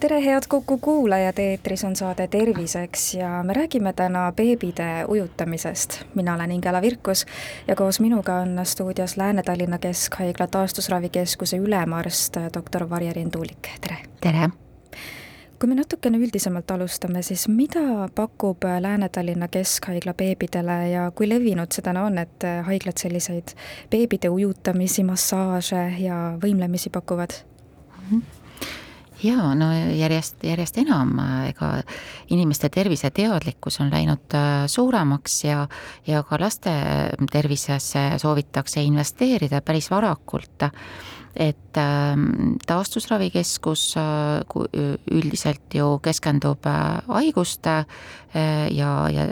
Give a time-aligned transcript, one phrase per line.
[0.00, 6.04] tere, head Kuku kuulajad, eetris on saade Terviseks ja me räägime täna beebide ujutamisest.
[6.14, 7.26] mina olen Ingela Virkus
[7.68, 13.96] ja koos minuga on stuudios Lääne-Tallinna Keskhaigla taastusravikeskuse ülemarst doktor Varje-Riin Tuulik, tere!
[14.20, 14.50] tere!
[15.60, 21.82] kui me natukene üldisemalt alustame, siis mida pakub Lääne-Tallinna Keskhaigla beebidele ja kui levinud see
[21.82, 23.56] täna on, et haiglad selliseid
[23.90, 27.32] beebide ujutamisi, massaaže ja võimlemisi pakuvad
[28.10, 28.10] mm?
[28.10, 28.45] -hmm
[29.22, 31.14] jaa, no järjest, järjest enam,
[31.48, 31.70] ega
[32.34, 35.66] inimeste terviseteadlikkus on läinud äh, suuremaks ja,
[36.06, 36.72] ja ka laste
[37.32, 40.70] tervisesse soovitakse investeerida päris varakult.
[41.36, 47.84] et ähm, taastusravikeskus äh, üldiselt ju keskendub äh, haiguste
[48.70, 49.26] ja, ja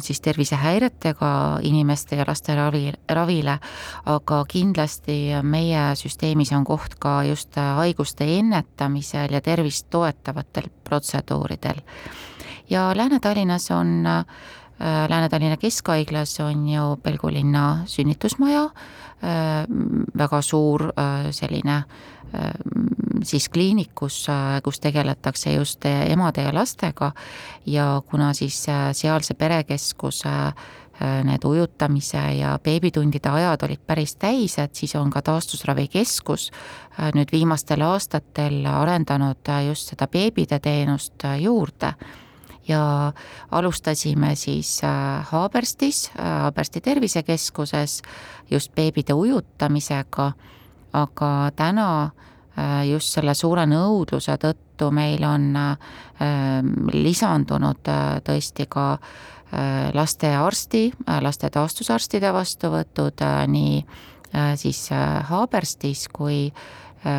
[0.00, 3.58] siis tervisehäiretega inimeste ja laste ravi, ravile,
[4.06, 11.80] aga kindlasti meie süsteemis on koht ka just haiguste ennetamisel ja tervist toetavatel protseduuridel.
[12.70, 14.04] ja Lääne-Tallinnas on
[14.78, 18.68] Lääne-Tallinna Keskhaiglas on ju Pelgulinna sünnitusmaja,
[20.18, 20.90] väga suur
[21.30, 21.82] selline
[23.24, 24.26] siis kliinik, kus,
[24.64, 27.12] kus tegeletakse just emade ja lastega.
[27.66, 30.34] Ja kuna siis sealse perekeskuse
[31.24, 36.50] need ujutamise ja beebitundide ajad olid päris täis, et siis on ka taastusravikeskus
[37.16, 41.92] nüüd viimastel aastatel arendanud just seda beebide teenust juurde
[42.68, 43.12] ja
[43.50, 44.80] alustasime siis
[45.30, 48.02] Haaberstis, Haabersti tervisekeskuses
[48.50, 50.32] just beebide ujutamisega.
[50.92, 55.50] Aga täna äh, just selle suure nõudluse tõttu meil on
[56.94, 60.88] lisandunud äh, tõesti ka äh, lastearsti,
[61.20, 63.80] laste taastusarstide vastuvõtud nii
[64.58, 64.88] siis
[65.28, 66.50] Haaberstis kui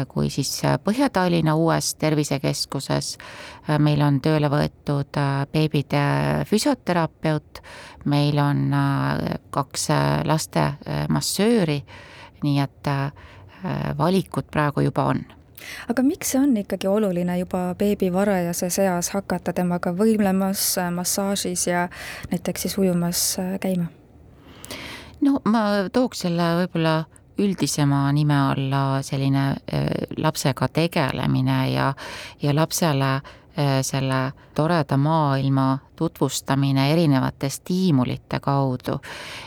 [0.08, 0.52] kui siis
[0.84, 3.18] Põhja-Tallinna uues tervisekeskuses.
[3.80, 5.20] meil on tööle võetud
[5.52, 6.03] beebide
[6.50, 7.62] füsioterapeut,
[8.06, 8.75] meil on
[9.50, 9.88] kaks
[10.28, 10.68] laste
[11.09, 11.81] massööri,
[12.44, 12.92] nii et
[13.66, 15.24] Äh, valikud praegu juba on
[15.90, 20.62] aga miks see on ikkagi oluline juba beebi varajases eas hakata temaga võimlemas,
[20.94, 21.88] massaažis ja
[22.30, 23.88] näiteks siis ujumas äh, käima?
[25.25, 26.94] no ma tooks selle võib-olla
[27.38, 31.94] üldisema nime alla selline äh, lapsega tegelemine ja,
[32.42, 33.22] ja lapsele
[33.59, 39.00] Äh, selle toreda maailma tutvustamine erinevate stiimulite kaudu.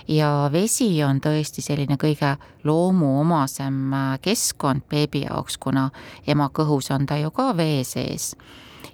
[0.09, 2.33] ja vesi on tõesti selline kõige
[2.65, 5.91] loomuomasem äh, keskkond beebi jaoks, kuna
[6.27, 8.35] ema kõhus on ta ju ka vee sees.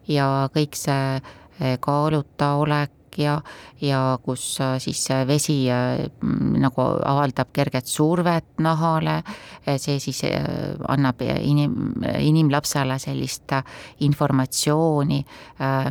[0.09, 1.23] ja kõik see
[1.81, 3.41] kaaluta olek, ja,
[3.81, 6.06] ja kus äh, siis vesi äh,
[6.60, 9.21] nagu avaldab kerget survet nahale,
[9.77, 10.44] see siis äh,
[10.88, 13.53] annab inim, inimlapsele sellist
[14.04, 15.21] informatsiooni,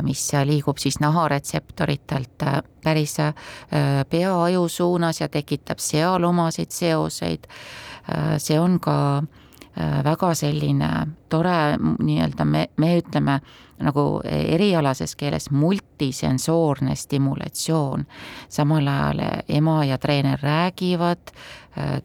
[0.06, 2.44] mis liigub siis naharetseptoritelt
[2.84, 3.16] päris
[4.10, 7.46] pea-aju suunas ja tekitab seal omasid seoseid.
[8.38, 9.22] see on ka
[10.04, 10.90] väga selline
[11.28, 13.40] tore nii-öelda me, me ütleme
[13.84, 18.06] nagu erialases keeles multisensoorne stimulatsioon.
[18.48, 21.32] samal ajal ema ja treener räägivad,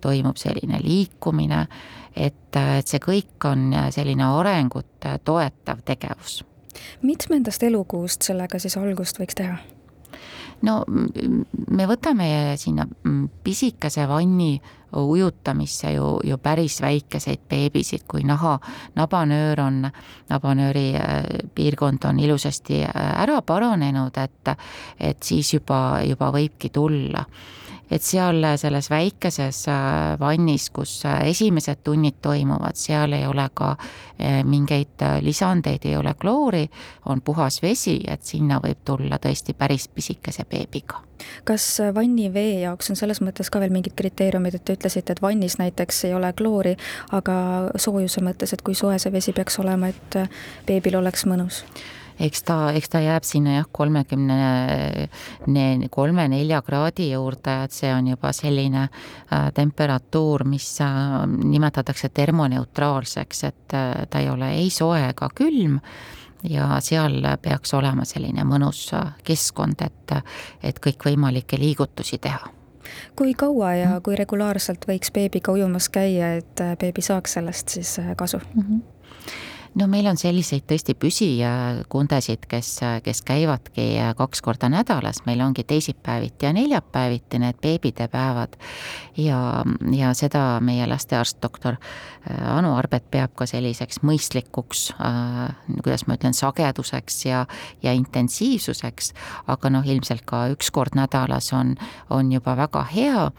[0.01, 1.65] toimub selline liikumine,
[2.15, 6.43] et, et see kõik on selline arengut toetav tegevus.
[7.01, 9.57] mitmendast elukuust sellega siis algust võiks teha?
[10.67, 12.85] No me võtame sinna
[13.43, 14.53] pisikese vanni
[14.91, 18.57] ujutamisse ju, ju päris väikeseid beebisid, kui naha,
[18.95, 19.85] nabanöör on,
[20.29, 21.23] nabanööri äh,
[21.55, 22.91] piirkond on ilusasti äh,
[23.23, 24.55] ära paranenud, et,
[24.99, 27.25] et siis juba, juba võibki tulla
[27.91, 33.73] et seal selles väikeses äh, vannis, kus äh, esimesed tunnid toimuvad, seal ei ole ka
[33.75, 36.65] äh, mingeid lisandeid, ei ole kloori,
[37.05, 41.03] on puhas vesi, et sinna võib tulla tõesti päris pisikese beebiga
[41.45, 41.63] kas
[41.93, 45.59] vanni vee jaoks on selles mõttes ka veel mingid kriteeriumid, et te ütlesite, et vannis
[45.59, 46.73] näiteks ei ole kloori,
[47.13, 47.35] aga
[47.77, 50.17] soojuse mõttes, et kui soe see vesi peaks olema, et
[50.65, 51.61] beebil oleks mõnus?
[52.21, 54.37] Eks ta, eks ta jääb sinna jah, kolmekümne,
[55.91, 63.77] kolme-nelja kraadi juurde, et see on juba selline äh, temperatuur, mis äh, nimetatakse termoneutraalseks, et
[63.77, 65.79] äh, ta ei ole ei soe ega külm.
[66.41, 68.87] Ja seal peaks olema selline mõnus
[69.21, 70.13] keskkond, et,
[70.65, 72.49] et kõikvõimalikke liigutusi teha.
[73.15, 78.41] Kui kaua ja kui regulaarselt võiks beebiga ujumas käia, et beebi saaks sellest siis kasu?
[78.55, 78.65] Mm?
[78.65, 78.90] -hmm
[79.75, 82.71] no meil on selliseid tõesti püsikundesid, kes,
[83.05, 83.85] kes käivadki
[84.17, 88.57] kaks korda nädalas, meil ongi teisipäeviti ja neljapäeviti need beebidepäevad.
[89.17, 89.63] ja,
[89.95, 96.19] ja seda meie lastearst, doktor äh, Anu Arbet peab ka selliseks mõistlikuks äh,, kuidas ma
[96.19, 97.45] ütlen, sageduseks ja,
[97.83, 99.13] ja intensiivsuseks,
[99.47, 101.75] aga noh, ilmselt ka üks kord nädalas on,
[102.09, 103.29] on juba väga hea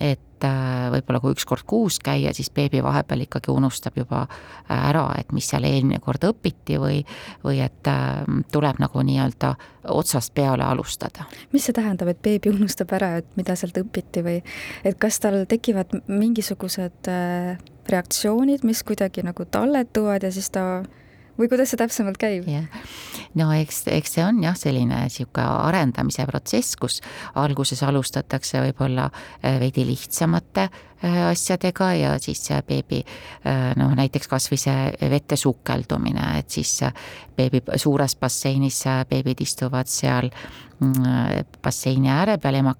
[0.00, 4.88] et äh, võib-olla kui üks kord kuus käia, siis beebi vahepeal ikkagi unustab juba äh,
[4.90, 7.02] ära, et mis seal eelmine kord õpiti või,
[7.44, 9.54] või et äh, tuleb nagu nii-öelda
[9.94, 11.26] otsast peale alustada.
[11.52, 14.40] mis see tähendab, et beebi unustab ära, et mida sealt õpiti või
[14.84, 17.10] et kas tal tekivad mingisugused
[17.88, 20.84] reaktsioonid, mis kuidagi nagu talletuvad ja siis ta
[21.38, 22.48] või kuidas see täpsemalt käib?
[22.50, 22.66] jah,
[23.38, 27.00] no eks, eks see on jah, selline niisugune arendamise protsess, kus
[27.40, 30.68] alguses alustatakse võib-olla äh, veidi lihtsamate
[31.02, 36.78] asjadega ja siis beebi äh, noh, näiteks kas või see vette sukeldumine, et siis
[37.36, 42.74] beebi suures basseinis beebid istuvad seal mm, basseini ääre peal, ema,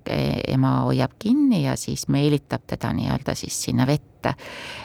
[0.48, 4.42] ema hoiab kinni ja siis meelitab teda nii-öelda siis sinna vette ette.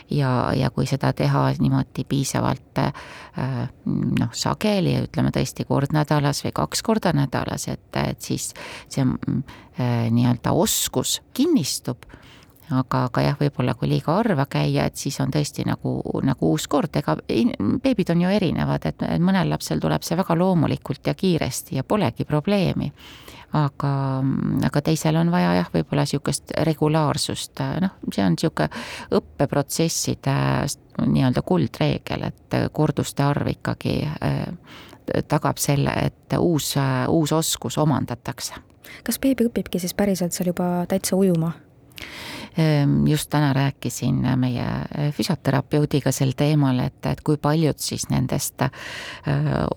[0.10, 6.54] ja, ja kui seda teha niimoodi piisavalt äh, noh, sageli, ütleme tõesti kord nädalas või
[6.56, 8.52] kaks korda nädalas, et, et siis
[8.90, 12.10] see äh, nii-öelda oskus kinnistub
[12.70, 15.96] aga, aga jah, võib-olla kui liiga harva käia, et siis on tõesti nagu,
[16.26, 17.18] nagu uus kord, ega
[17.84, 22.28] beebid on ju erinevad, et mõnel lapsel tuleb see väga loomulikult ja kiiresti ja polegi
[22.30, 22.92] probleemi
[23.54, 23.92] aga,
[24.68, 28.70] aga teisel on vaja jah, võib-olla niisugust regulaarsust, noh, see on niisugune
[29.20, 30.36] õppeprotsesside
[31.00, 34.44] nii-öelda kuldreegel, et korduste arv ikkagi äh,
[35.28, 36.76] tagab selle, et uus,
[37.08, 38.62] uus oskus omandatakse.
[39.04, 41.54] kas beebi õpibki siis päriselt seal juba täitsa ujuma?
[42.60, 44.66] Ehm, just täna rääkisin meie
[44.98, 48.72] eh, füsioterapeudiga sel teemal, et, et kui paljud siis nendest äh,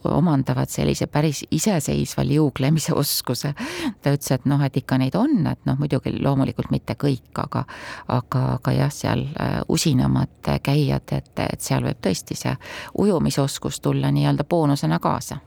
[0.04, 3.54] omandavad sellise päris iseseisva liuglemise oskuse.
[4.02, 7.64] ta ütles, et noh, et ikka neid on, et noh, muidugi loomulikult mitte kõik, aga,
[8.08, 12.56] aga, aga jah, seal äh, usinamad käijad, et, et seal võib tõesti see
[12.98, 15.38] ujumisoskus tulla nii-öelda boonusena kaasa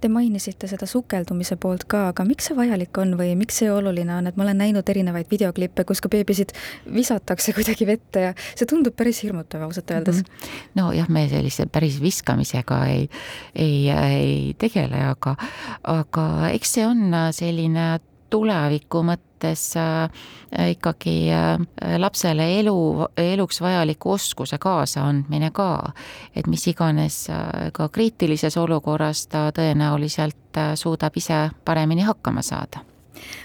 [0.00, 4.14] Te mainisite seda sukeldumise poolt ka, aga miks see vajalik on või miks see oluline
[4.16, 6.54] on, et ma olen näinud erinevaid videoklippe, kus ka beebisid
[6.94, 10.28] visatakse kuidagi vette ja see tundub päris hirmutav ausalt öeldes mm.
[10.28, 10.60] -hmm.
[10.80, 13.08] nojah, me sellise päris viskamisega ei,
[13.54, 15.36] ei, ei tegele, aga,
[15.82, 18.00] aga eks see on selline
[18.30, 19.02] tuleviku
[19.40, 25.92] mõttes äh, ikkagi äh, lapsele elu, eluks vajaliku oskuse kaasaandmine ka.
[26.34, 30.36] et mis iganes äh, ka kriitilises olukorras ta tõenäoliselt
[30.74, 32.80] suudab ise paremini hakkama saada.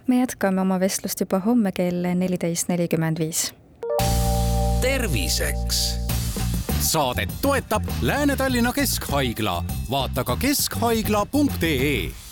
[0.08, 3.54] me jätkame oma vestlust juba homme kell neliteist nelikümmend viis.
[4.82, 6.00] terviseks
[6.80, 12.25] saadet toetab Lääne-Tallinna Keskhaigla, vaata ka keskhaigla.ee